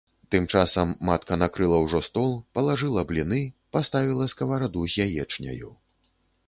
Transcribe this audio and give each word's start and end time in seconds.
Тым 0.35 0.45
часам 0.59 0.93
матка 1.09 1.37
накрыла 1.41 1.81
ўжо 1.83 1.99
стол, 2.07 2.33
палажыла 2.57 3.05
бліны, 3.13 3.41
паставіла 3.77 4.31
скавараду 4.35 4.89
з 4.95 5.09
яечняю. 5.09 5.69